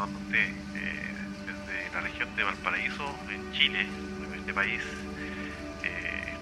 [0.00, 1.14] donde usted, eh,
[1.46, 3.86] desde la región de Valparaíso, en Chile,
[4.36, 4.82] este país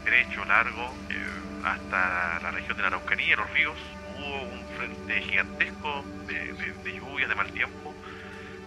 [0.00, 0.92] estrecho, largo,
[1.64, 3.76] hasta la región de la Araucanía, los ríos,
[4.16, 6.52] hubo un frente gigantesco de,
[6.84, 7.94] de, lluvias, de mal tiempo,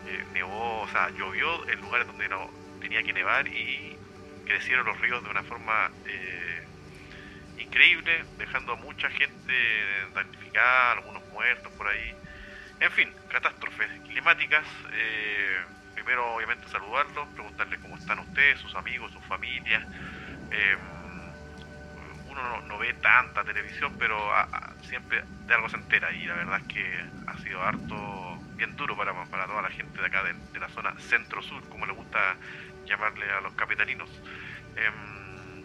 [0.07, 2.49] eh, nevó, o sea, llovió en lugares donde no
[2.81, 3.97] tenía que nevar y
[4.45, 6.63] crecieron los ríos de una forma eh,
[7.57, 9.53] increíble, dejando a mucha gente
[10.13, 12.15] damnificada, algunos muertos por ahí.
[12.83, 14.65] En fin, catástrofes climáticas.
[14.91, 15.57] Eh,
[15.95, 19.83] primero, obviamente, saludarlos, preguntarles cómo están ustedes, sus amigos, sus familias
[22.33, 24.17] uno no, ve tanta televisión, pero
[24.81, 28.97] siempre de algo se entera y la verdad es que ha sido harto, bien duro
[28.97, 32.35] para, para toda la gente de acá, de, la zona centro-sur, como le gusta
[32.85, 34.09] llamarle a los capitalinos.
[34.75, 35.63] Em,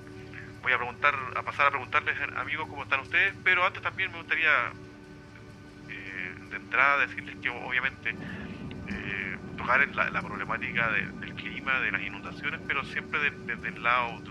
[0.63, 4.19] voy a preguntar, a pasar a preguntarles, amigos, cómo están ustedes, pero antes también me
[4.19, 4.88] gustaría eh,
[6.51, 12.61] de entrada decirles que obviamente eh, tocar la, la problemática del clima, de las inundaciones,
[12.67, 14.23] pero siempre desde el lado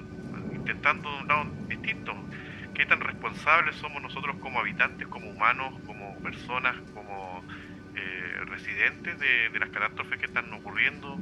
[0.53, 2.15] intentando de un lado distinto.
[2.73, 7.43] ¿Qué tan responsables somos nosotros como habitantes, como humanos, como personas, como
[7.95, 11.17] eh, residentes de, las catástrofes que están ocurriendo?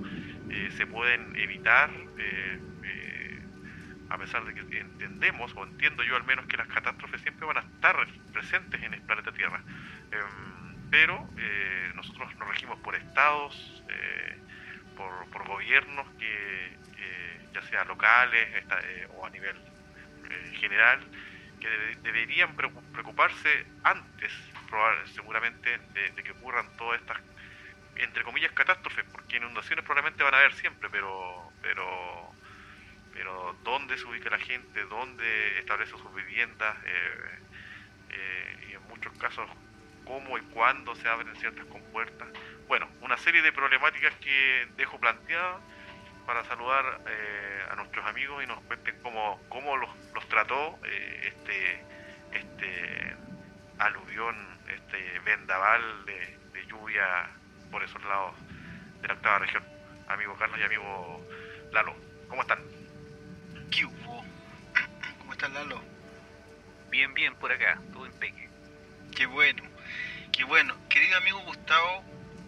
[0.50, 1.90] Eh, ¿Se pueden evitar?
[4.08, 7.58] A pesar de que entendemos, o entiendo yo al menos, que las catástrofes siempre van
[7.58, 7.96] a estar
[8.32, 9.62] presentes en el planeta Tierra.
[10.12, 11.28] Em, pero
[11.94, 13.84] nosotros nos regimos por estados,
[14.96, 16.78] por, por gobiernos que
[17.54, 18.48] ya sea locales
[18.84, 19.58] eh, o a nivel
[20.30, 21.00] eh, general,
[21.60, 21.68] que
[22.02, 24.32] deberían preocuparse antes,
[25.14, 27.18] seguramente, de, que ocurran todas estas,
[27.98, 32.32] entre comillas, catástrofes, porque inundaciones probablemente van a haber siempre, pero, pero,
[33.14, 39.50] pero dónde se ubica la gente, dónde establece sus viviendas, eh, y en muchos casos
[40.06, 42.28] cómo y cuándo se abren ciertas compuertas.
[42.68, 45.62] Bueno, una serie de problemáticas que dejo planteadas
[46.26, 51.34] para saludar eh, a nuestros amigos y nos cuenten cómo, cómo los, los trató eh,
[51.34, 51.84] este,
[52.32, 53.16] este
[53.78, 54.36] aluvión,
[54.68, 56.36] este vendaval de,
[56.68, 57.30] lluvia
[57.70, 58.34] por esos lados
[59.02, 59.64] de la octava región.
[60.08, 61.26] Amigo Carlos y amigo
[61.72, 61.96] Lalo,
[62.28, 62.60] ¿cómo están?
[63.72, 64.26] ¿Qué hubo?
[65.20, 65.82] ¿Cómo están Lalo?
[66.90, 68.50] Bien, bien, por acá, todo en peque.
[69.16, 69.64] Qué bueno,
[70.36, 70.76] qué bueno.
[70.90, 72.04] Querido amigo Gustavo,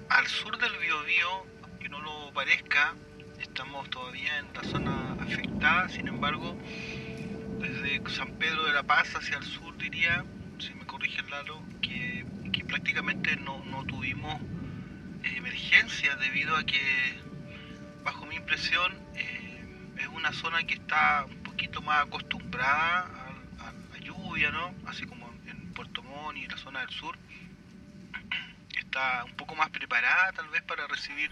[0.09, 1.46] al sur del Biobío,
[1.80, 2.94] que no lo parezca,
[3.40, 6.58] estamos todavía en la zona afectada, sin embargo,
[7.59, 10.25] desde San Pedro de la Paz hacia el sur diría,
[10.59, 12.25] si me corrige el Lalo, que,
[12.68, 14.42] prácticamente no, tuvimos
[15.24, 16.81] eh, emergencia debido a que,
[18.04, 23.08] bajo mi impresión, eh, es una zona que está un poquito más acostumbrada
[23.59, 24.74] a, la lluvia, ¿no?
[24.86, 27.18] Así como en Puerto Montt y la zona del sur,
[28.88, 31.30] está un poco más preparada tal vez para recibir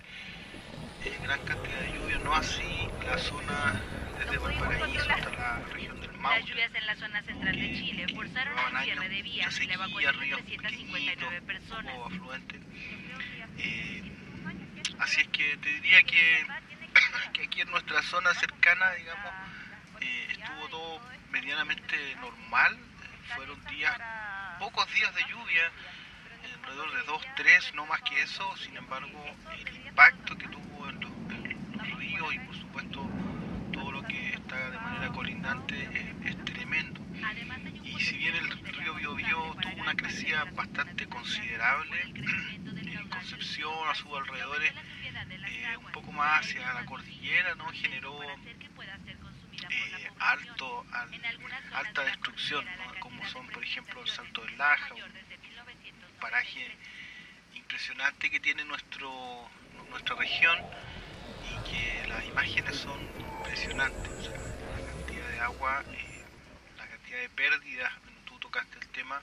[1.23, 3.81] gran cantidad de lluvia, no así la zona
[4.19, 6.39] desde Valparaíso hasta la región del Maule.
[6.39, 9.73] Las lluvias en la zona central de Chile forzaron el cierre de vías y la
[9.73, 11.93] evacuación de 359 personas.
[13.57, 14.03] Eh,
[14.99, 16.45] así es que te diría que,
[17.33, 19.31] que, aquí en nuestra zona cercana, digamos,
[20.01, 21.01] eh, estuvo todo
[21.31, 22.77] medianamente normal.
[23.35, 23.97] Fueron días,
[24.59, 25.71] pocos días de lluvia,
[26.65, 28.57] alrededor de dos, tres, no más que eso.
[28.57, 29.23] Sin embargo,
[29.65, 30.65] el impacto que tuvo
[32.31, 33.09] y por supuesto
[33.71, 37.01] todo lo que está de manera colindante es, tremendo.
[37.83, 44.11] Y si bien el río Biobío tuvo una crecida bastante considerable, en Concepción, a sus
[44.13, 44.71] alrededores,
[45.47, 47.67] eh, un poco más hacia la cordillera, ¿no?
[47.73, 50.85] generó eh, alto,
[51.73, 52.65] alta destrucción,
[52.99, 54.95] como son por ejemplo el Salto del Laja,
[56.15, 56.75] paraje
[57.53, 59.49] impresionante que tiene nuestro,
[59.89, 60.57] nuestra región
[61.69, 64.13] que las imágenes son impresionantes.
[64.71, 66.23] la cantidad de agua, eh,
[66.77, 67.91] la cantidad de pérdidas,
[68.25, 69.21] tú tocaste el tema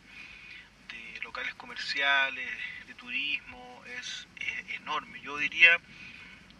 [0.89, 2.49] de locales comerciales,
[2.87, 4.27] de turismo, es
[4.75, 5.21] enorme.
[5.21, 5.75] Yo diría,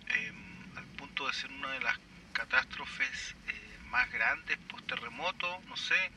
[0.09, 1.99] em, al punto de ser una de las
[2.33, 6.11] catástrofes eh, más grandes post terremoto, no sé,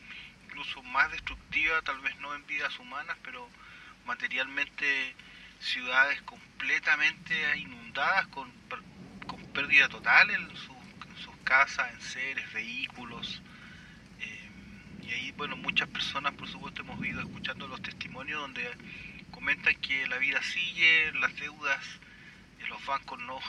[0.45, 3.49] incluso más destructiva, tal vez no en vidas humanas, pero
[4.05, 5.15] materialmente
[5.59, 8.51] ciudades completamente inundadas con
[9.55, 10.75] pérdida total en, sus
[11.45, 13.41] casas, en seres, vehículos.
[14.19, 14.49] Eh,
[15.03, 18.69] y ahí, bueno, muchas personas, por supuesto, hemos ido escuchando los testimonios donde
[19.31, 21.85] comentan que la vida sigue, las deudas,
[22.67, 23.39] los bancos no,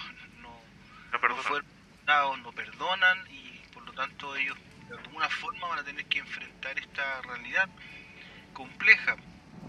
[0.42, 0.60] no,
[1.12, 2.42] no, perdonan.
[2.42, 4.56] no perdonan y por lo tanto ellos
[4.88, 7.68] de alguna forma van a tener que enfrentar esta realidad
[8.52, 9.16] compleja.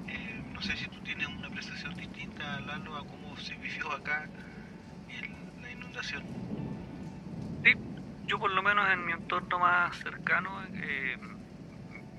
[0.07, 4.27] Eh, no sé si tú tienes una apreciación distinta, Lalo, a cómo se vivió acá
[5.61, 6.23] la inundación.
[7.63, 7.73] Sí,
[8.25, 11.15] yo por lo menos en mi entorno más cercano eh,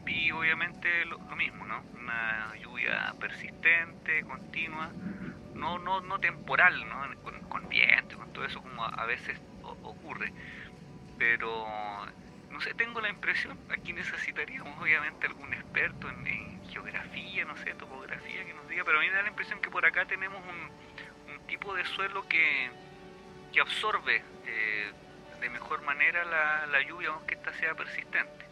[0.05, 1.83] vi obviamente lo, mismo, ¿no?
[2.01, 4.89] Una lluvia persistente, continua,
[5.57, 7.21] no, no, no temporal, ¿no?
[7.49, 9.37] Con, viento, con todo eso como a, veces
[9.83, 10.33] ocurre.
[11.19, 11.67] Pero,
[12.59, 18.45] no sé, tengo la impresión, aquí necesitaríamos obviamente algún experto en, geografía, no sé, topografía
[18.45, 21.47] que nos diga, pero a mí me da la impresión que por acá tenemos un,
[21.47, 22.69] tipo de suelo que,
[23.53, 24.93] que absorbe eh,
[25.41, 28.45] de mejor manera la, la lluvia, aunque ésta sea persistente.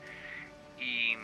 [0.79, 1.15] Y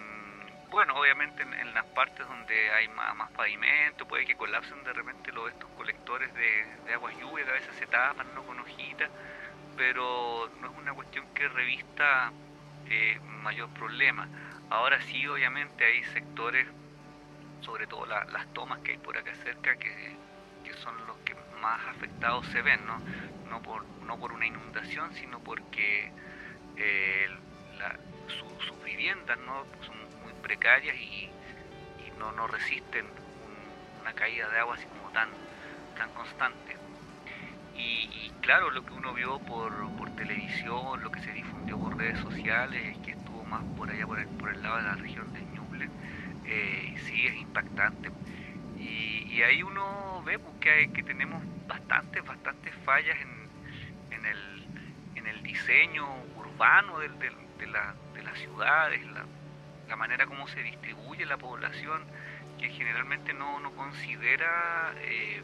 [0.68, 5.50] bueno, obviamente en, las partes donde hay más, pavimento, puede que colapsen de repente los,
[5.50, 8.42] estos colectores de, de aguas lluvia que a veces se tapan ¿no?
[8.42, 9.08] con hojitas,
[9.76, 12.32] pero no es una cuestión que revista
[13.42, 14.28] mayor problema.
[14.70, 16.66] Ahora sí, obviamente hay sectores,
[17.60, 20.16] sobre todo las tomas que hay por acá cerca, que,
[20.82, 22.98] son los que más afectados se ven, ¿no?
[23.50, 26.10] No por, no por una inundación, sino porque
[26.76, 27.28] eh,
[28.28, 29.66] sus viviendas ¿no?
[29.84, 29.96] son
[30.42, 31.28] precarias y,
[32.18, 33.06] no, no resisten
[34.00, 35.28] una caída de agua así como tan,
[35.96, 36.81] tan constante.
[37.76, 42.18] Y, claro, lo que uno vio por, por televisión, lo que se difundió por redes
[42.20, 45.40] sociales, que estuvo más por allá, por el, por el lado de la región de
[45.42, 45.88] Ñuble,
[46.44, 48.10] eh, sí es impactante.
[48.78, 54.66] Y, ahí uno ve pues, que, que tenemos bastantes, bastantes fallas en, en, el,
[55.16, 57.08] en el diseño urbano de,
[57.66, 59.24] la, de las ciudades, la,
[59.88, 62.02] la manera como se distribuye la población,
[62.58, 65.42] que generalmente no, no considera eh,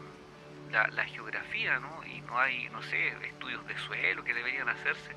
[0.71, 2.05] la, geografía, ¿no?
[2.05, 5.11] Y no hay, no sé, estudios de suelo que deberían hacerse.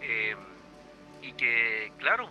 [0.00, 0.36] Eh,
[1.22, 2.28] y que, claro,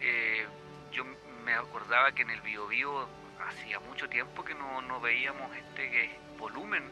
[0.00, 0.46] eh,
[0.92, 1.04] yo
[1.44, 3.08] me acordaba que en el Biobío
[3.48, 6.82] hacía mucho tiempo que no, no veíamos este volumen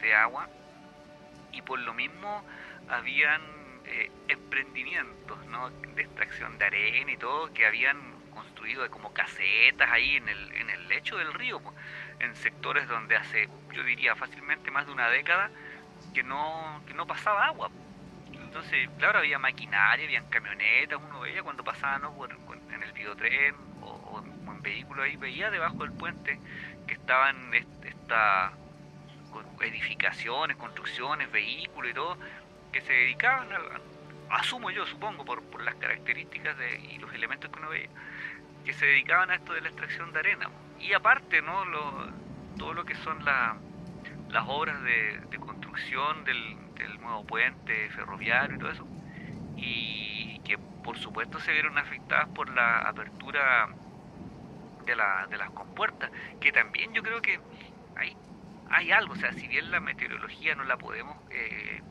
[0.00, 0.48] de, agua
[1.50, 2.44] y por lo mismo
[2.88, 3.40] habían
[3.86, 5.70] eh, emprendimientos ¿no?
[5.70, 7.98] de extracción de arena y todo que habían
[8.30, 11.60] construido como casetas ahí en el, en el lecho del río,
[12.20, 15.50] en sectores donde hace, yo diría fácilmente más de una década,
[16.12, 17.70] que no, que no pasaba agua.
[18.32, 22.02] Entonces, claro, había maquinaria, habían camionetas, uno veía cuando pasaban
[22.72, 26.38] en el videotren o, en vehículo ahí, veía debajo del puente
[26.86, 28.52] que estaban estas
[29.60, 32.18] edificaciones, construcciones, vehículos y todo,
[32.72, 37.50] que se dedicaban, a, asumo yo, supongo, por, por las características de, y los elementos
[37.50, 37.88] que uno veía,
[38.64, 40.50] que se dedicaban a esto de la extracción de arena.
[40.80, 41.64] Y aparte, ¿no?
[42.58, 43.56] Todo lo que son la,
[44.30, 46.56] las obras de, construcción del,
[47.00, 48.86] nuevo puente ferroviario y todo eso,
[49.56, 53.68] y que por supuesto se vieron afectadas por la apertura
[54.86, 57.40] de, la, las compuertas, que también yo creo que
[57.96, 58.16] hay,
[58.70, 61.82] hay algo, o sea, si bien la meteorología no la podemos eh,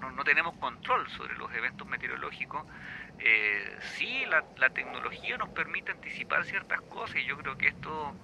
[0.00, 2.66] no, tenemos control sobre los eventos meteorológicos,
[3.18, 8.16] eh, sí la, tecnología nos permite anticipar ciertas cosas y yo creo que esto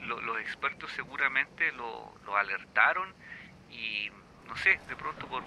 [0.00, 3.14] los expertos seguramente lo, alertaron
[3.68, 4.10] y
[4.46, 5.44] no sé, de pronto por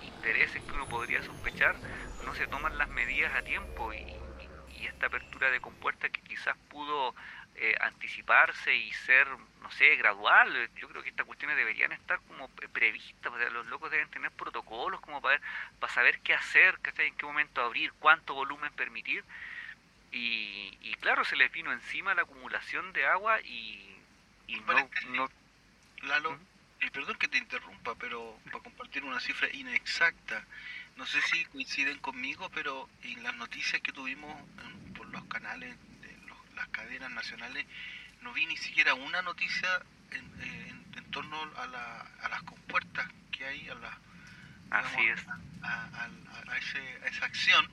[0.00, 1.80] intereses que uno podría sospechar,
[2.20, 4.22] no se toman las medidas a tiempo y,
[4.68, 7.14] y esta apertura de compuertas que quizás pudo
[7.62, 9.28] eh, anticiparse y ser,
[9.60, 10.70] no sé, gradual.
[10.76, 15.20] Yo creo que estas cuestiones deberían estar como previstas, los locos deben tener protocolos como
[15.20, 15.38] para,
[15.78, 19.22] para saber qué hacer, en qué momento abrir, cuánto volumen permitir.
[20.10, 23.94] Y, y claro, se les vino encima la acumulación de agua y,
[24.46, 24.58] y
[25.10, 25.28] no,
[26.04, 26.38] Lalo,
[26.80, 30.46] eh, perdón que te interrumpa, pero para compartir una cifra inexacta,
[30.96, 34.34] no sé si coinciden conmigo, pero en las noticias que tuvimos
[34.96, 35.76] por los canales
[36.60, 37.64] las cadenas nacionales,
[38.20, 43.68] no vi ni siquiera una noticia en, torno a, la, a, las compuertas que hay,
[43.68, 43.98] a, la,
[44.70, 45.26] Así es.
[45.62, 46.08] A,
[47.06, 47.68] esa acción,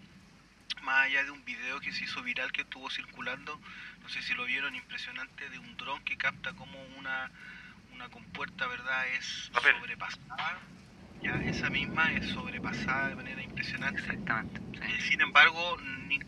[0.81, 3.59] más allá de un video que se hizo viral que estuvo circulando,
[4.01, 7.29] no sé si lo vieron, impresionante, de un dron que capta como una,
[7.93, 10.59] una compuerta, ¿verdad?, es sobrepasada.
[11.21, 13.99] Ya esa misma es sobrepasada de manera impresionante.
[13.99, 14.61] Exactamente.
[14.81, 15.77] Eh, sin embargo,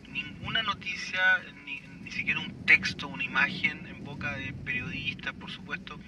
[0.08, 1.79] ninguna noticia, ni,
[2.10, 6.00] ni siquiera un texto, una imagen en boca de periodistas, por supuesto,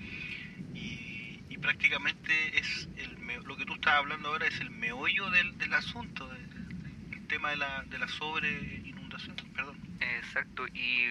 [0.74, 6.28] y, prácticamente es el, lo que tú estás hablando ahora es el meollo del, asunto,
[6.28, 8.50] del, tema de la, de la sobre
[8.84, 9.78] inundación, perdón.
[10.00, 11.06] Exacto, y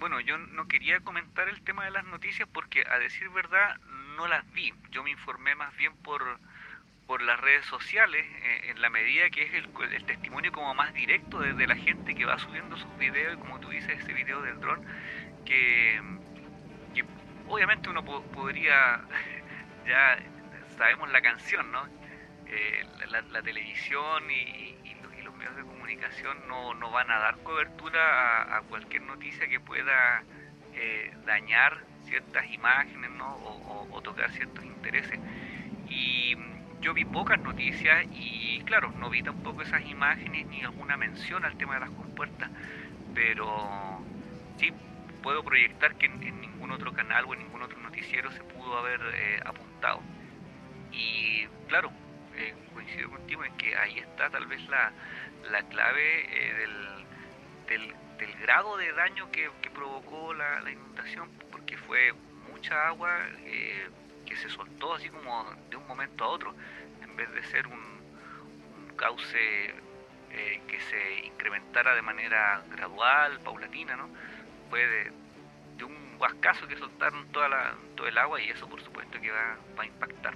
[0.00, 3.78] bueno, yo no quería comentar el tema de las noticias porque a decir verdad
[4.16, 6.40] no las vi, yo me informé más bien por,
[7.06, 11.40] por las redes sociales, eh, en la medida que es el, testimonio como más directo
[11.40, 14.60] de, la gente que va subiendo sus videos, y como tú dices, ese video del
[14.60, 14.84] dron,
[15.44, 16.00] que,
[17.48, 19.02] obviamente uno podría,
[19.86, 20.18] ya
[20.76, 21.86] sabemos la canción, ¿no?
[22.46, 24.76] Eh, la, televisión y,
[25.22, 30.24] los medios de comunicación no, no van a dar cobertura a, cualquier noticia que pueda
[30.74, 33.36] eh, dañar ciertas imágenes ¿no?
[33.36, 35.18] o, o tocar ciertos intereses.
[35.88, 36.36] Y
[36.82, 41.56] yo vi pocas noticias y claro, no vi tampoco esas imágenes ni alguna mención al
[41.56, 42.50] tema de las compuertas,
[43.14, 44.04] pero
[44.58, 44.72] sí
[45.22, 49.00] puedo proyectar que en, ningún otro canal o en ningún otro noticiero se pudo haber
[49.14, 50.00] eh, apuntado.
[50.90, 51.92] Y claro,
[52.36, 54.92] eh, coincido contigo en que ahí está tal vez la,
[55.52, 56.54] la clave eh,
[57.68, 62.12] del, del, grado de daño que, provocó la, la, inundación, porque fue
[62.52, 63.18] mucha agua
[64.36, 66.54] se soltó así como de un momento a otro,
[67.02, 67.92] en vez de ser un,
[68.96, 69.74] cauce
[70.30, 74.08] eh, que se incrementara de manera gradual, paulatina, ¿no?
[74.70, 75.12] Fue de,
[75.84, 79.56] un huascazo que soltaron toda la, todo el agua y eso por supuesto que va,
[79.76, 80.34] a impactar.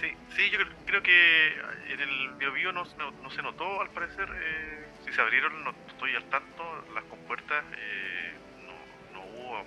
[0.00, 2.84] Sí, sí, yo creo que en el Biobío no,
[3.22, 7.64] no, se notó al parecer, eh, si se abrieron, no estoy al tanto, las compuertas,
[7.76, 9.64] eh, no, no hubo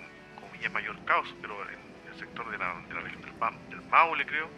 [0.68, 1.78] mayor caos, pero en
[2.12, 4.48] el sector de la, región del, Maule, creo,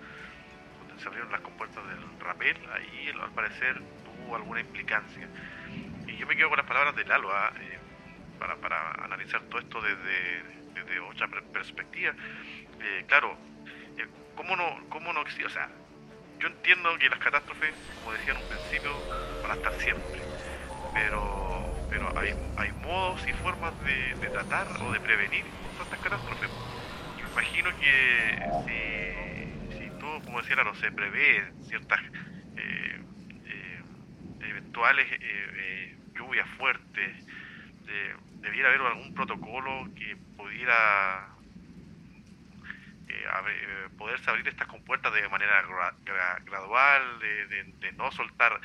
[0.80, 5.28] donde se abrieron las compuertas del Rapel, ahí al parecer tuvo alguna implicancia.
[6.06, 7.78] Y yo me quedo con las palabras de Lalo, eh,
[8.38, 10.42] para, para, analizar todo esto desde,
[10.74, 12.12] desde otra perspectiva.
[12.80, 13.36] Eh, claro,
[13.96, 15.70] eh, ¿cómo no, cómo no O sea,
[16.38, 18.92] yo entiendo que las catástrofes, como decía en un principio,
[19.42, 20.20] van a estar siempre,
[20.92, 25.44] pero, pero hay, hay modos y formas de tratar o de prevenir
[25.80, 26.50] estas catástrofes.
[27.32, 28.38] Imagino que
[29.78, 32.00] si, todo, como decía no se prevé ciertas
[32.56, 33.00] eh,
[33.46, 33.82] eh,
[34.40, 37.26] eventuales eh, lluvias fuertes,
[38.40, 41.28] debiera haber algún protocolo que pudiera
[43.98, 45.62] poderse abrir estas compuertas de manera
[46.44, 48.60] gradual, de, no soltar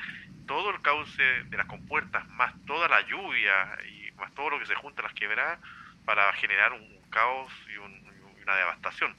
[0.46, 4.66] todo el cauce de las compuertas, más toda la lluvia y más todo lo que
[4.66, 5.60] se junta a las quebradas
[6.04, 9.14] para generar un caos y, una devastación.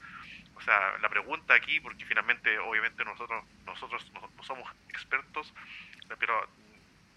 [0.56, 5.52] O sea, la pregunta aquí, porque finalmente, obviamente nosotros nosotros no, somos expertos,
[6.18, 6.48] pero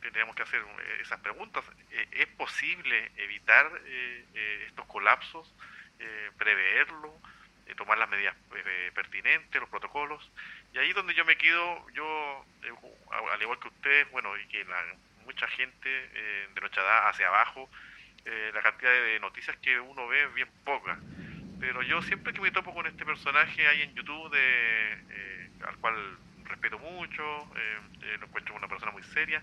[0.01, 1.63] tenemos que hacer eh, esas preguntas.
[1.91, 5.53] Eh, ¿Es posible evitar eh, estos colapsos,
[6.37, 7.17] preverlo,
[7.77, 8.35] tomar las medidas
[8.93, 10.29] pertinentes, los protocolos?
[10.73, 12.45] Y ahí donde yo me quedo, yo,
[13.31, 14.83] al igual que ustedes, bueno, y que la,
[15.25, 17.69] mucha gente de nuestra edad hacia abajo,
[18.25, 20.97] eh, la cantidad de noticias que uno ve es bien poca.
[21.59, 25.77] Pero yo siempre que me topo con este personaje ahí en YouTube, de, eh, al
[25.77, 25.95] cual
[26.45, 27.23] respeto mucho,
[27.55, 29.41] eh, lo encuentro una persona muy seria,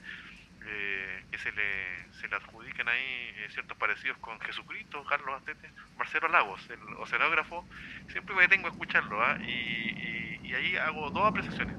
[1.31, 6.69] que se le, se le adjudican ahí ciertos parecidos con Jesucristo, Carlos Astete, Marcelo Lagos,
[6.71, 7.67] el oceanógrafo,
[8.09, 9.39] siempre me detengo a escucharlo ¿ah?
[9.41, 11.75] y, y, ahí hago dos apreciaciones.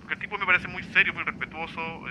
[0.00, 2.06] Porque el tipo me parece muy serio, muy respetuoso,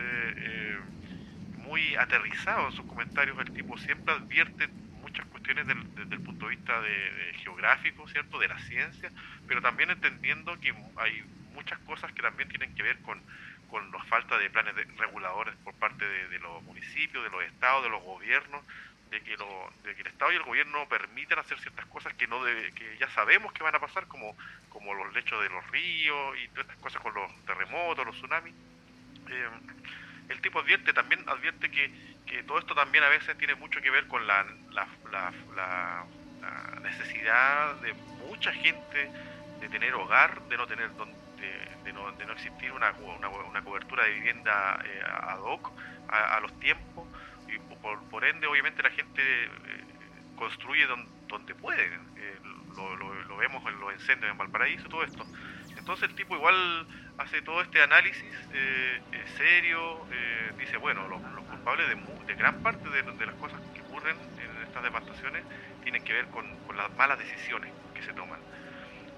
[1.68, 4.68] muy aterrizado en sus comentarios, el tipo siempre advierte
[5.02, 8.40] muchas cuestiones desde el punto de vista de, geográfico, ¿cierto?
[8.40, 9.12] De la ciencia,
[9.48, 13.22] pero también entendiendo que hay muchas cosas que también tienen que ver con,
[13.70, 17.90] con la falta de planes reguladores por parte de, los municipios, de los estados, de
[17.90, 18.64] los gobiernos,
[19.10, 22.28] de que, lo, de que el Estado y el gobierno permiten hacer ciertas cosas que
[22.28, 24.38] no debe, que ya sabemos que van a pasar, como,
[24.70, 28.54] como los lechos de los ríos y todas estas cosas con los terremotos, los tsunamis.
[29.30, 29.50] Eh,
[30.30, 31.92] el tipo advierte, también advierte que,
[32.26, 36.06] que, todo esto también a veces tiene mucho que ver con la, la,
[36.82, 37.94] necesidad de
[38.28, 39.10] mucha gente
[39.60, 44.06] de tener hogar, de no tener de, de, no, de no existir una, una, cobertura
[44.06, 45.72] de vivienda eh, ad hoc
[46.08, 47.08] a, los tiempos
[47.48, 49.50] y por, por, ende obviamente la gente eh,
[50.38, 50.86] construye
[51.28, 52.38] donde, puede eh,
[52.76, 55.26] lo, lo, lo, vemos en los incendios en Valparaíso todo esto
[55.88, 56.86] entonces el tipo igual
[57.18, 58.22] hace todo este análisis
[58.54, 61.88] eh, eh, serio, eh, dice, bueno, los, culpables
[62.28, 65.46] de, gran parte de, las cosas que ocurren en estas devastaciones
[65.84, 68.42] tienen que ver con, las malas decisiones que se toman.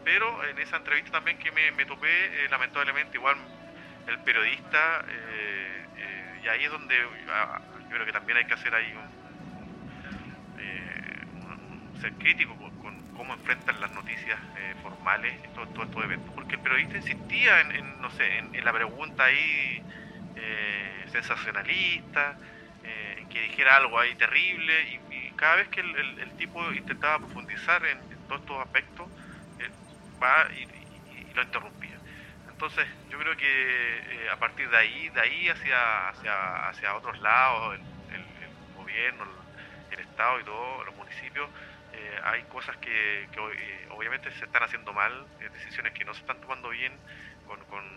[0.06, 3.38] Pero en esa entrevista también que me, topé, lamentablemente igual
[4.06, 5.04] el periodista,
[6.44, 6.96] y ahí es donde
[7.30, 8.94] ah, yo creo que también hay que hacer ahí
[11.34, 12.56] un, ser crítico
[13.20, 16.34] cómo enfrentan las noticias eh, formales todo, todo estos eventos.
[16.34, 19.84] Porque el periodista insistía en, no sé, en, la pregunta ahí
[20.38, 22.38] eh, sensacionalista,
[22.86, 25.00] eh, en que dijera algo ahí terrible y,
[25.36, 29.08] cada vez que el, tipo intentaba profundizar en, todos estos aspectos,
[30.22, 31.98] va y, lo interrumpía.
[32.50, 37.20] Entonces yo creo que eh, a partir de ahí, de ahí hacia, hacia, hacia otros
[37.22, 38.26] lados, el,
[38.76, 39.24] gobierno,
[39.92, 41.50] el, Estado y todos los municipios,
[42.24, 43.28] hay cosas que,
[43.90, 46.94] obviamente se están haciendo mal, decisiones que no se están tomando bien,
[47.48, 47.90] con,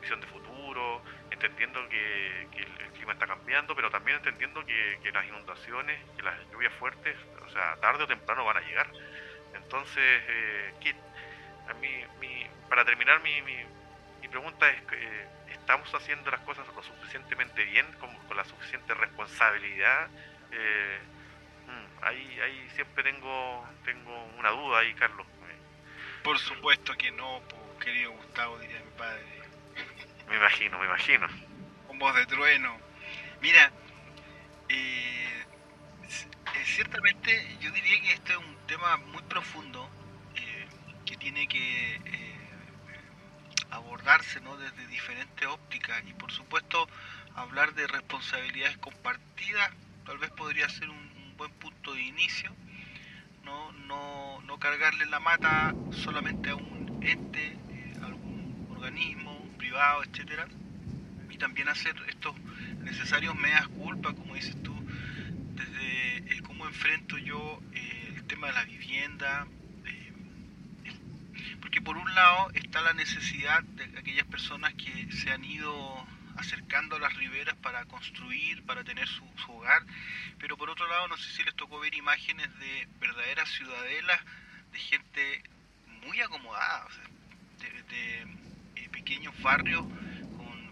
[0.00, 5.98] visión de futuro, entendiendo que, el, clima está cambiando, pero también entendiendo que, las inundaciones,
[6.16, 8.86] que las lluvias fuertes, o sea, tarde o temprano van a llegar.
[9.54, 10.94] Entonces, eh,
[11.68, 11.88] a mí,
[12.20, 17.86] mi, para terminar, mi, mi, pregunta es, eh, ¿estamos haciendo las cosas lo suficientemente bien,
[18.00, 20.08] con, con la suficiente responsabilidad?
[20.50, 20.98] Eh,
[21.74, 25.26] mm, ahí, ahí siempre tengo, tengo una duda ahí, Carlos.
[26.22, 27.42] Por supuesto que no,
[27.78, 29.22] querido Gustavo, diría mi padre.
[30.28, 31.28] Me imagino, me imagino.
[31.86, 32.74] Con voz de trueno.
[33.42, 33.70] Mira,
[34.70, 35.44] eh,
[36.02, 39.86] eh, ciertamente yo diría que este es un tema muy profundo
[40.34, 40.66] eh,
[41.04, 42.00] que tiene que
[43.70, 44.56] abordarse ¿no?
[44.56, 46.88] desde diferentes ópticas y por supuesto
[47.34, 49.70] hablar de responsabilidades compartidas
[50.06, 52.50] tal vez podría ser un, buen punto de inicio.
[53.44, 57.56] No, no, no cargarle la mata solamente a un ente,
[58.02, 60.46] a algún organismo privado, etcétera,
[61.30, 62.34] y también hacer estos
[62.80, 64.74] necesarios medias culpas, como dices tú,
[65.54, 69.46] desde cómo enfrento yo eh, el tema de la vivienda,
[69.84, 70.12] eh,
[71.60, 76.96] porque por un lado está la necesidad de aquellas personas que se han ido acercando
[76.96, 79.82] a las riberas para construir, para tener su, hogar,
[80.38, 84.20] pero por otro lado no sé si les tocó ver imágenes de verdaderas ciudadelas,
[84.72, 85.42] de gente
[86.02, 86.88] muy acomodada,
[87.88, 89.84] de pequeños barrios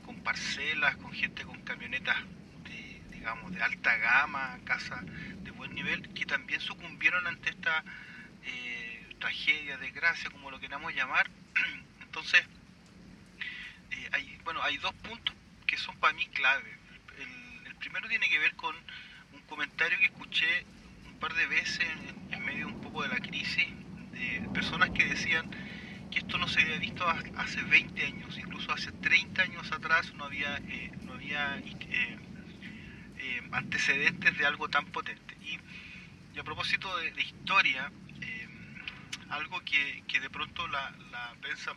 [0.06, 2.16] con, parcelas, con gente con camionetas
[2.64, 5.04] de, digamos, de alta gama, casas
[5.42, 7.84] de buen nivel, que también sucumbieron ante esta
[8.44, 11.28] eh, tragedia, desgracia, como lo queramos llamar.
[12.00, 12.42] Entonces,
[13.90, 15.34] eh, hay, bueno, hay dos puntos
[15.72, 16.70] que son para mí clave.
[17.16, 18.76] El, el, primero tiene que ver con
[19.32, 20.66] un comentario que escuché
[21.06, 23.68] un par de veces en, en medio un poco de la crisis
[24.10, 25.48] de personas que decían
[26.10, 30.24] que esto no se había visto hace 20 años, incluso hace 30 años atrás no
[30.24, 32.18] había, eh, no había eh,
[33.16, 35.38] eh, antecedentes de algo tan potente.
[35.40, 35.58] Y,
[36.38, 37.90] a propósito de, historia,
[39.30, 41.72] algo que, de pronto la, la prensa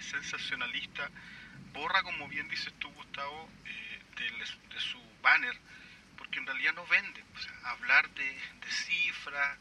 [0.00, 1.12] sensacionalista
[1.76, 3.48] borra, como bien dices tú, Gustavo,
[4.16, 5.56] de, su banner,
[6.16, 7.22] porque en realidad no vende.
[7.64, 8.36] hablar de,
[8.68, 9.58] cifras,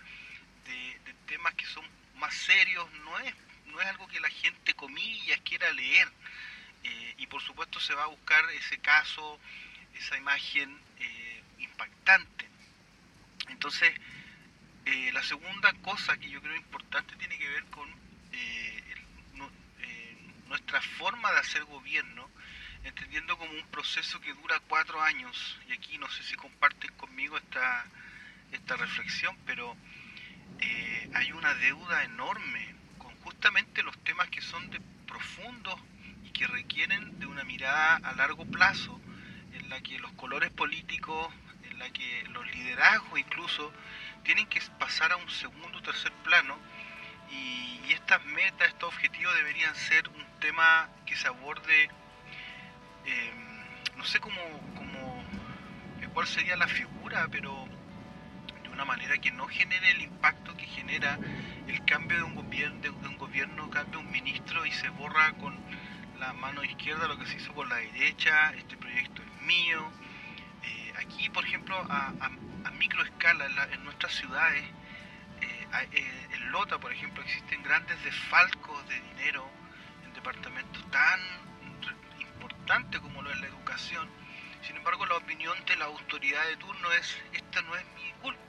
[0.65, 3.33] de, temas que son más serios, no es
[3.65, 6.07] no es algo que la gente, comillas, quiera leer.
[6.83, 9.39] Eh, y por supuesto se va a buscar ese caso,
[9.95, 12.47] esa imagen eh, impactante.
[13.49, 13.93] Entonces,
[14.85, 17.93] eh, la segunda cosa que yo creo importante tiene que ver con
[20.47, 21.63] nuestra forma de hacer
[21.95, 22.29] gobierno,
[22.83, 27.37] entendiendo como un proceso que dura cuatro años, y aquí no sé si comparten conmigo
[27.37, 27.85] esta,
[28.51, 29.77] esta reflexión, pero
[31.13, 32.75] hay una deuda enorme
[33.23, 35.79] justamente los temas que son de profundos
[36.25, 38.99] y que requieren de una mirada a largo plazo,
[39.53, 43.71] en la que los colores políticos, en la que los liderazgos incluso
[44.23, 46.57] tienen que pasar a un segundo o tercer plano
[47.31, 51.89] y, estas metas, estos objetivos deberían ser un tema que se aborde,
[53.05, 54.41] em, no sé cómo,
[54.75, 55.23] cómo,
[56.13, 57.67] cuál sería la figura, pero
[58.71, 61.17] una manera que no genere el impacto que genera
[61.67, 65.57] el cambio de un gobierno, de un gobierno cambia un ministro y se borra con
[66.19, 69.81] la mano izquierda lo que se hizo con la derecha, este proyecto es mío.
[70.63, 74.63] Eh, aquí, por ejemplo, a, a, microescala en, nuestras ciudades,
[75.41, 79.64] eh, eh, en Lota, por ejemplo, existen grandes desfalcos de dinero
[80.91, 81.19] tan
[82.19, 84.09] importantes como lo es la educación.
[84.63, 88.41] Sin embargo, la opinión de la autoridad de turno es, esta no es mi culpa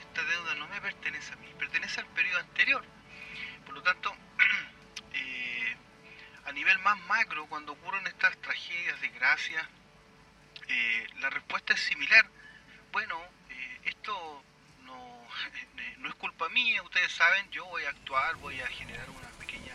[0.00, 2.84] esta deuda no me pertenece a mí, pertenece al periodo anterior.
[3.64, 4.14] Por lo tanto,
[5.12, 5.76] eh,
[6.46, 9.66] a nivel más macro, cuando ocurren estas tragedias, desgracias,
[10.68, 12.26] eh, la respuesta es similar.
[12.92, 14.42] Bueno, eh, esto
[14.84, 15.28] no
[16.08, 19.74] es culpa mía, ustedes saben, yo voy a actuar, voy a generar una pequeña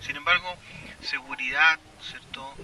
[0.00, 0.56] Sin embargo,
[1.00, 2.54] seguridad, ¿cierto?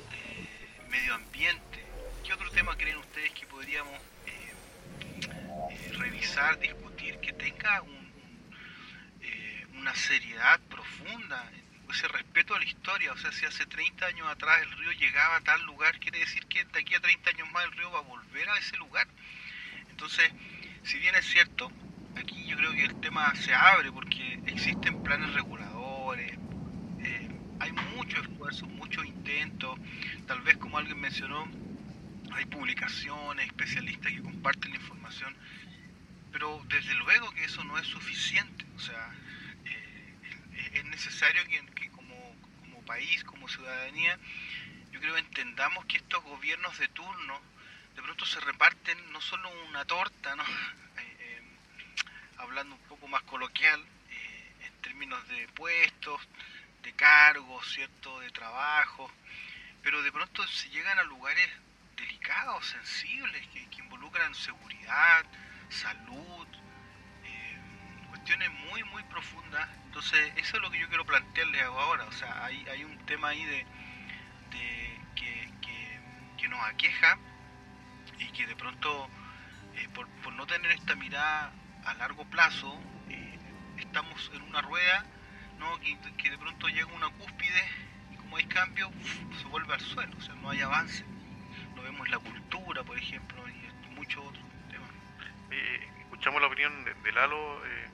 [0.88, 1.84] medio ambiente.
[2.24, 3.98] ¿Qué otro tema creen ustedes que podríamos
[5.98, 8.12] revisar, discutir, que tenga un,
[9.20, 11.50] eh, una seriedad profunda.
[11.90, 13.12] ese respeto a la historia.
[13.12, 16.46] O sea, si hace 30 años atrás el río llegaba a tal lugar, quiere decir
[16.46, 19.06] que de aquí a 30 años más el río va a volver a ese lugar.
[19.90, 20.32] Entonces,
[20.84, 21.70] si bien es cierto,
[22.16, 26.32] aquí yo creo que el tema se abre porque existen planes reguladores,
[27.00, 27.28] eh,
[27.60, 28.66] hay mucho esfuerzo,
[30.26, 31.48] tal vez como alguien mencionó,
[32.32, 35.34] hay publicaciones, especialistas que comparten la información,
[36.32, 39.10] pero desde luego que eso no es suficiente, o sea,
[39.66, 41.42] eh, es necesario
[41.74, 44.18] que, como, como país, como ciudadanía,
[44.90, 47.40] yo creo entendamos que estos gobiernos de turno
[47.94, 50.44] de pronto se reparten no solo una torta, ¿no?
[50.94, 51.42] Eh, eh,
[52.36, 53.82] hablando un poco más coloquial,
[54.60, 56.20] en términos de puestos,
[56.82, 58.20] de cargos, ¿cierto?
[58.20, 59.10] de trabajo,
[59.82, 61.48] pero de pronto se llegan a lugares
[61.96, 65.24] delicados, sensibles, que, involucran seguridad,
[65.68, 66.46] salud,
[67.24, 67.58] eh,
[68.08, 69.68] cuestiones muy, muy profundas.
[69.86, 72.04] Entonces, eso es lo que yo quiero plantearles ahora.
[72.04, 73.66] O sea, hay, hay un tema ahí de,
[75.14, 75.50] que,
[76.38, 77.16] que, nos aqueja
[78.18, 79.08] y que de pronto,
[79.76, 81.52] eh, por, por, no tener esta mirada
[81.84, 83.38] a largo plazo, eh,
[83.78, 85.06] estamos en una rueda
[85.58, 85.80] ¿no?
[85.80, 87.62] que, que de pronto llega una cúspide
[88.64, 88.90] cambio,
[89.40, 91.04] se vuelve al suelo, o sea, no hay avance
[91.82, 94.88] vemos la cultura, por ejemplo, y muchos otros temas.
[96.00, 97.88] escuchamos la opinión de, Lalo eh,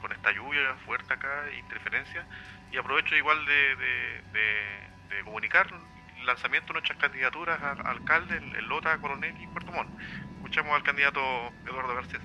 [0.00, 2.24] con, esta lluvia fuerte acá, interferencia,
[2.70, 3.76] y aprovecho igual de,
[4.32, 5.68] de, comunicar
[6.18, 9.90] el lanzamiento de nuestras candidaturas a, alcalde en, Lota, Coronel y Puerto Montt.
[10.36, 11.20] Escuchamos al candidato
[11.66, 12.20] Eduardo Garcés.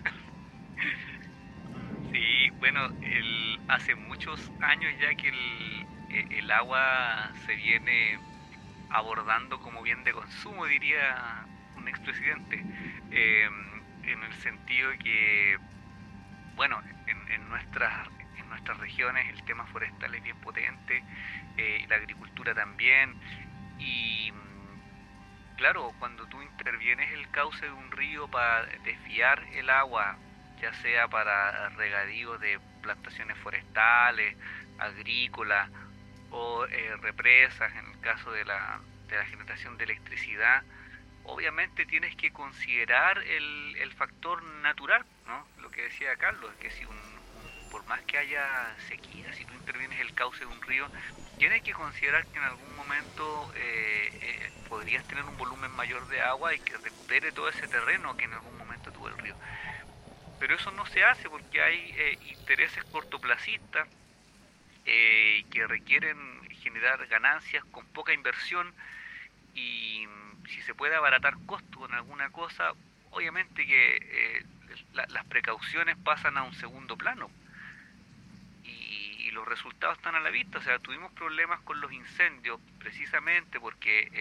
[2.11, 8.19] Sí, bueno, el, hace muchos años ya que el, el agua se viene
[8.89, 11.45] abordando como bien de consumo, diría
[11.75, 12.63] un expresidente,
[13.11, 13.49] eh,
[14.03, 15.57] en el sentido que,
[16.55, 21.03] bueno, en, nuestras, en nuestras regiones el tema forestal es bien potente,
[21.57, 23.15] eh, la agricultura también,
[23.79, 24.31] y
[25.55, 30.17] claro, cuando tú intervienes el cauce de un río para desviar el agua,
[30.61, 34.37] ya sea para regadío de plantaciones forestales,
[34.77, 35.69] agrícolas,
[36.33, 38.81] o eh, represas en el caso de la,
[39.29, 40.63] generación de electricidad,
[41.21, 45.47] obviamente tienes que considerar el, el factor natural, ¿no?
[45.61, 46.97] Lo que decía Carlos, que si un,
[47.69, 50.89] por más que haya sequía, si tú intervienes el cauce de un río,
[51.37, 56.21] tienes que considerar que en algún momento eh, eh, podrías tener un volumen mayor de
[56.21, 59.35] agua y que recupere todo ese terreno que en algún momento tuvo el río.
[60.39, 63.87] Pero eso no se hace porque hay intereses cortoplacistas
[64.85, 66.17] que requieren
[66.61, 68.73] generar ganancias con poca inversión
[69.53, 70.07] y
[70.49, 72.73] si se puede abaratar costos con alguna cosa,
[73.11, 74.45] obviamente que eh,
[74.93, 77.29] las precauciones pasan a un segundo plano
[78.63, 79.01] y,
[79.33, 80.59] los resultados están a la vista.
[80.59, 84.11] O sea, tuvimos problemas con los incendios precisamente porque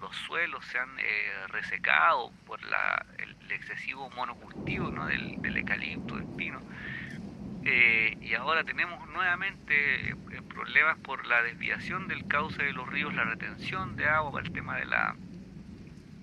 [0.00, 5.06] los suelos se han eh, resecado por la, el, excesivo monocultivo ¿no?
[5.06, 6.60] del, del eucalipto, del pino.
[7.64, 10.14] Eh, y ahora tenemos nuevamente eh,
[10.48, 14.76] problemas por la desviación del cauce de los ríos, la retención de agua el tema
[14.76, 15.14] de la,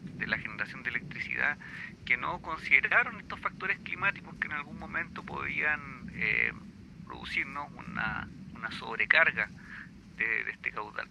[0.03, 1.57] de la generación de electricidad,
[2.05, 6.53] que no consideraron estos factores climáticos que en algún momento podían eh,
[7.05, 9.47] producirnos una, una sobrecarga
[10.17, 11.07] de, este caudal.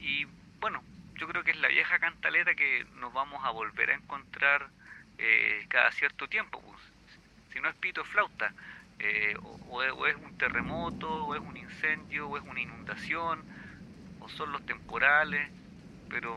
[0.00, 0.26] Y
[0.60, 0.82] bueno,
[1.16, 4.68] yo creo que es la vieja cantaleta que nos vamos a volver a encontrar
[5.68, 6.60] cada cierto tiempo.
[6.60, 6.80] Pues.
[7.52, 8.52] Si no es pito, flauta
[9.04, 9.34] eh,
[9.68, 13.42] o, es un terremoto, o es un incendio, o es una inundación,
[14.20, 15.50] o son los temporales,
[16.08, 16.36] pero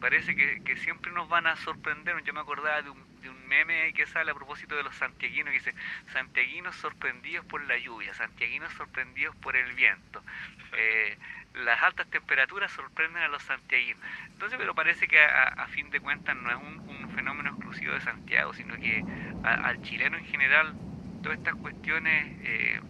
[0.00, 2.22] parece que, siempre nos van a sorprender.
[2.24, 5.52] Yo me acordaba de un, de un meme que sale a propósito de los santiaguinos,
[5.52, 5.74] que dice,
[6.12, 10.22] santiaguinos sorprendidos por la lluvia, santiaguinos sorprendidos por el viento.
[10.70, 11.16] Eh,
[11.54, 14.02] las altas temperaturas sorprenden a los santiaguinos.
[14.26, 18.52] Entonces, pero parece que a, fin de cuentas no es un, fenómeno exclusivo de Santiago,
[18.52, 19.02] sino que
[19.42, 20.74] al chileno en general
[21.28, 22.80] todas estas cuestiones eh,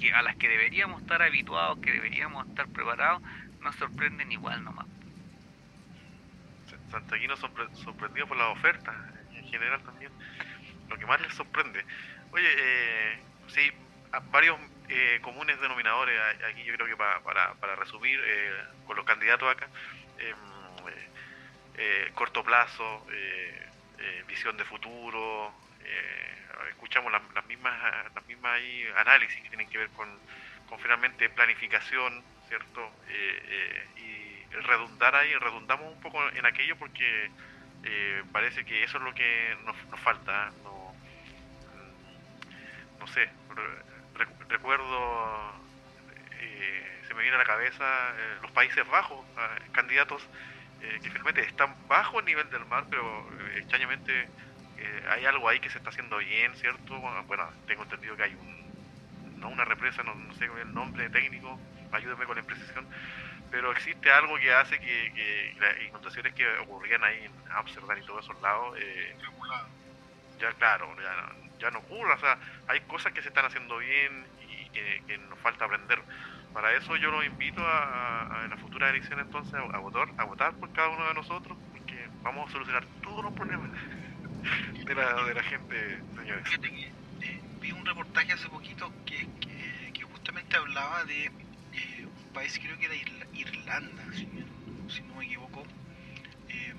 [0.00, 3.20] que a las que deberíamos estar habituados, que deberíamos estar preparados,
[3.60, 4.86] nos sorprenden igual nomás.
[6.90, 8.96] Santaguino sorprendido por las ofertas,
[9.34, 10.10] en general también,
[10.88, 11.84] lo que más les sorprende.
[12.32, 13.70] Oye, eh, sí,
[14.30, 16.18] varios eh, comunes denominadores,
[16.50, 19.68] aquí yo creo que para, para, para resumir, eh, con los candidatos acá,
[20.18, 20.50] em,
[22.14, 23.06] corto plazo,
[24.26, 25.52] visión de futuro,
[26.68, 27.74] escuchamos las, mismas
[28.14, 28.60] las mismas
[28.96, 30.08] análisis que tienen que ver con,
[30.78, 32.92] finalmente planificación, ¿cierto?
[33.08, 37.30] Eh, eh, y redundar ahí, redundamos un poco en aquello porque
[37.84, 40.50] eh, parece que eso es lo que nos, nos falta.
[40.62, 40.94] No,
[42.98, 43.28] no sé,
[44.48, 45.60] recuerdo
[47.06, 49.26] se me viene a la cabeza los Países Bajos,
[49.72, 50.24] candidatos
[50.80, 54.28] que finalmente están bajo el nivel del mar, pero extrañamente
[55.10, 56.98] hay algo ahí que se está haciendo bien, ¿cierto?
[57.26, 61.58] Bueno, tengo entendido que hay un, no una represa, no, sé el nombre técnico,
[61.92, 62.86] ayúdeme con la imprecisión,
[63.50, 68.24] pero existe algo que hace que, las inundaciones que ocurrían ahí en Amsterdam y todos
[68.24, 69.16] esos lados, eh,
[70.38, 72.38] ya claro, ya, ya, no ocurra, o sea,
[72.68, 76.00] hay cosas que se están haciendo bien y que, nos falta aprender.
[76.52, 80.52] Para eso yo los invito a, en la futura elección entonces a, votar, a votar
[80.54, 83.70] por cada uno de nosotros, porque vamos a solucionar todos los problemas
[84.40, 86.48] de la, gente, señores.
[87.22, 89.28] Eh, vi un reportaje hace poquito que,
[89.92, 92.94] que, justamente hablaba de eh, un país, creo que era
[93.34, 95.64] Irlanda, si, no me equivoco,
[96.48, 96.74] eh,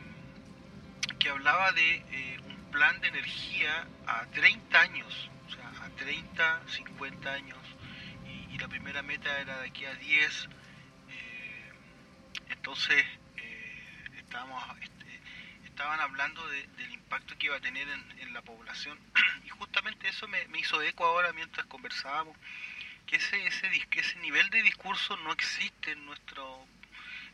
[1.19, 7.31] que hablaba de un plan de energía a 30 años, o sea, a 30, 50
[7.31, 7.59] años,
[8.51, 10.49] y la primera meta era de aquí a 10.
[12.49, 13.05] entonces,
[14.17, 14.63] estábamos
[15.71, 18.97] estaban hablando del impacto que iba a tener en, la población.
[19.45, 22.37] Y justamente eso me, hizo eco ahora mientras conversábamos
[23.07, 26.65] que ese, ese, ese nivel de discurso no existe en nuestro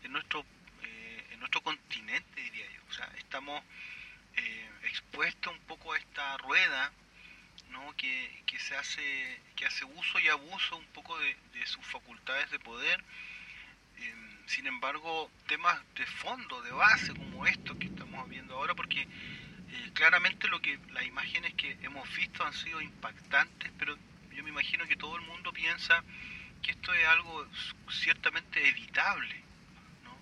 [0.03, 0.45] en nuestro
[0.83, 2.81] eh, en nuestro continente diría yo.
[2.89, 3.61] O sea estamos
[4.35, 6.91] eh, expuestos un poco a esta rueda
[7.69, 7.93] ¿no?
[7.97, 12.59] que, que se hace que hace uso y abuso un poco de, sus facultades de
[12.59, 13.03] poder.
[13.97, 19.01] Em, sin embargo, temas de fondo, de base, como esto que estamos viendo ahora, porque
[19.01, 23.95] eh, claramente lo que las imágenes que hemos visto han sido impactantes, pero
[24.35, 26.03] yo me imagino que todo el mundo piensa
[26.63, 27.47] que esto es algo
[27.91, 29.35] ciertamente evitable.
[30.03, 30.17] ¿no?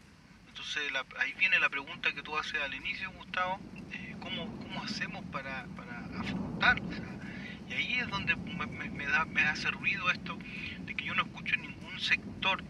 [0.49, 3.61] Entonces ahí viene la pregunta que tú haces al inicio, Gustavo,
[3.93, 6.89] eh, ¿cómo, ¿cómo, hacemos para, para afrontarlo?
[7.69, 10.37] y ahí es donde me, me, da, me hace ruido esto
[10.79, 12.61] de que yo no escucho ningún sector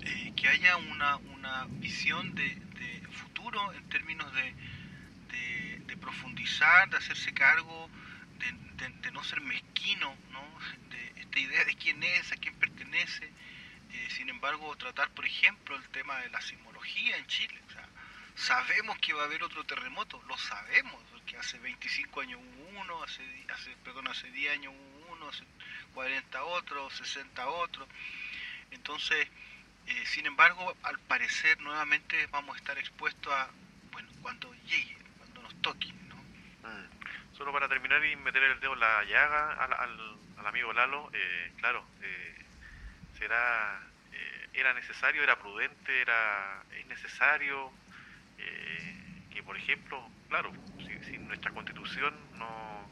[0.00, 2.71] eh, que haya una, una visión de,
[3.52, 4.54] futuro en términos de,
[5.86, 7.88] de, profundizar, de hacerse cargo,
[8.38, 10.42] de, no ser mezquino, ¿no?
[10.90, 13.26] de esta idea de quién es, a quién pertenece.
[13.26, 17.60] Eh, sin embargo, tratar, por ejemplo, el tema de la sismología en Chile.
[17.68, 17.86] O sea,
[18.34, 23.02] sabemos que va a haber otro terremoto, lo sabemos, porque hace 25 años hubo uno,
[23.02, 25.44] hace, hace, perdón, hace 10 años hubo uno, hace
[25.92, 27.86] 40 otro, 60 otro.
[28.70, 29.28] Entonces,
[29.86, 33.48] eh, sin embargo, al parecer nuevamente vamos a estar expuestos a,
[33.90, 36.16] bueno, cuando llegue, cuando nos toque, ¿no?
[36.16, 37.36] Mm.
[37.36, 41.52] Solo para terminar y meter el dedo en la llaga al, al, amigo Lalo, eh,
[41.58, 42.44] claro, eh,
[43.18, 43.80] será,
[44.52, 47.72] era necesario, era prudente, era es necesario
[49.30, 50.52] que, por ejemplo, claro,
[51.06, 52.90] si, nuestra constitución no...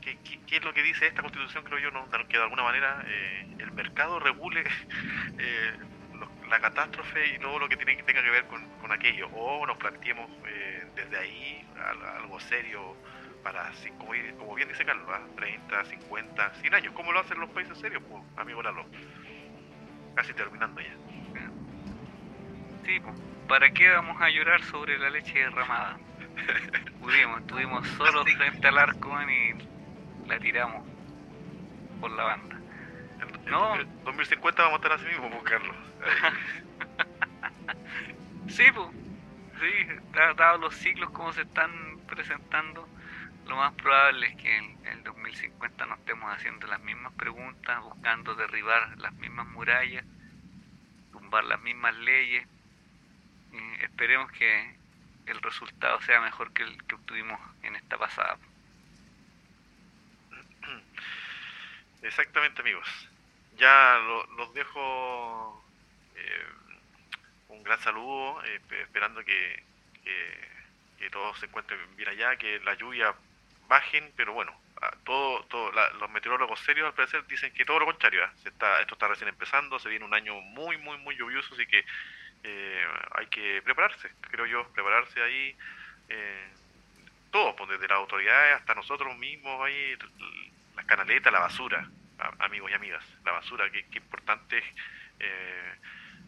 [0.00, 3.04] ¿Qué, ¿Qué, es lo que dice esta constitución, creo yo, no, que de alguna manera
[3.58, 4.64] el mercado regule
[6.48, 9.28] la catástrofe y todo lo que tiene, tenga que ver con, aquello.
[9.28, 11.66] O nos planteemos eh, desde ahí
[12.16, 12.96] algo serio
[13.42, 17.78] para, como, como bien dice Carlos, 30, 50, 100 años, como lo hacen los países
[17.78, 18.86] serios, pues, amigo Lalo.
[20.14, 20.94] Casi terminando ya.
[22.84, 23.14] Sí, pues,
[23.48, 25.98] ¿para qué vamos a llorar sobre la leche derramada?
[27.00, 30.86] Pudimos, estuvimos solos frente al arco y la tiramos
[32.00, 32.63] por la banda.
[33.44, 33.76] En, no.
[34.04, 35.76] 2050 vamos a estar así mismo, Carlos.
[38.48, 38.88] sí, pues.
[39.60, 39.86] Sí,
[40.36, 42.88] dados los ciclos como se están presentando,
[43.46, 48.34] lo más probable es que en el 2050 nos estemos haciendo las mismas preguntas, buscando
[48.34, 50.04] derribar las mismas murallas,
[51.12, 52.46] tumbar las mismas leyes.
[53.80, 54.76] esperemos que
[55.26, 58.36] el resultado sea mejor que el que obtuvimos en esta pasada.
[62.02, 63.08] Exactamente, amigos.
[63.56, 63.98] Ya
[64.36, 65.64] los dejo
[66.16, 66.46] eh,
[67.48, 69.62] un gran saludo, eh, esperando que,
[70.04, 73.14] que, todos se encuentren bien allá, que la lluvia
[73.68, 74.52] bajen, pero bueno,
[75.04, 78.28] todo, todo los meteorólogos serios al parecer dicen que todo lo contrario, ¿eh?
[78.42, 81.66] se está, esto está recién empezando, se viene un año muy, muy, muy lluvioso, así
[81.66, 81.84] que
[83.12, 85.56] hay que prepararse, creo yo, prepararse ahí,
[86.08, 86.48] eh,
[87.30, 89.96] todos, pues, desde las autoridades hasta nosotros mismos, ahí,
[90.76, 91.88] las canaletas, la basura,
[92.38, 94.64] amigos y amigas, la basura, que importante es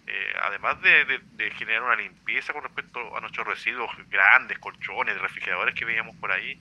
[0.08, 5.84] eh, además de, generar una limpieza con respecto a nuestros residuos grandes, colchones, refrigeradores que
[5.84, 6.60] veíamos por ahí,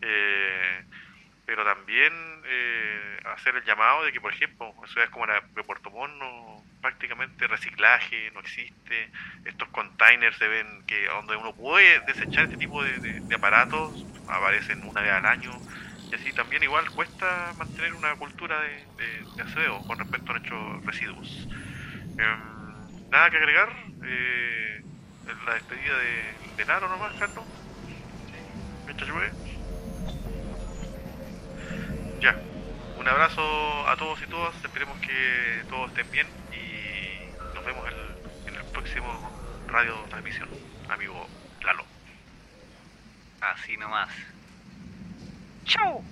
[0.00, 0.82] eh,
[1.46, 2.12] pero también
[2.44, 6.20] eh, hacer el llamado de que, por ejemplo, ciudades como la de Puerto Montt
[6.80, 9.10] prácticamente reciclaje no existe,
[9.44, 15.02] estos containers se ven que donde uno puede desechar este tipo de, aparatos aparecen una
[15.02, 15.52] vez al año,
[16.10, 18.86] y así también igual cuesta mantener una cultura de,
[19.36, 21.48] de, aseo con respecto a nuestros residuos.
[22.18, 23.68] Em, nada que agregar,
[24.04, 24.82] eh,
[25.46, 27.44] la despedida de, de Naro nomás, Carlos.
[28.84, 29.30] Mientras llueve.
[32.20, 32.36] Ya,
[32.98, 37.86] un abrazo a todos y todas, esperemos que todos estén bien y nos vemos
[38.46, 39.08] en, el próximo
[39.68, 40.48] radio transmisión,
[40.88, 41.26] amigo
[41.62, 41.84] Lalo.
[43.40, 44.10] Así nomás.
[45.70, 46.02] Chao.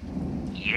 [0.54, 0.70] Y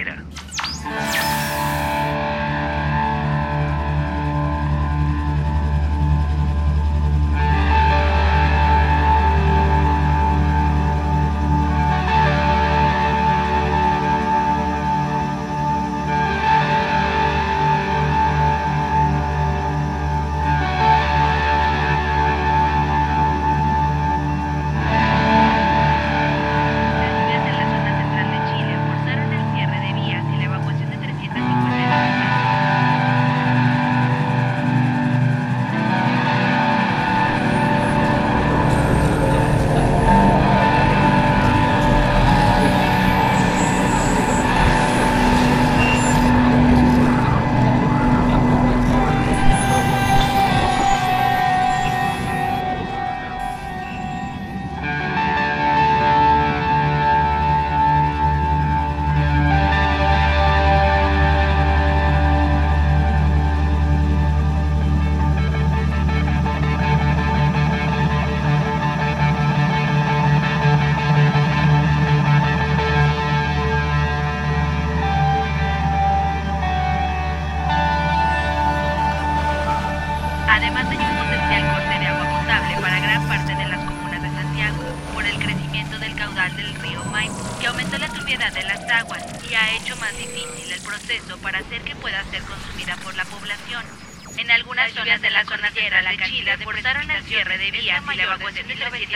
[96.12, 99.11] de Chile forzaron el cierre de vías y la evacuación de 359 personas.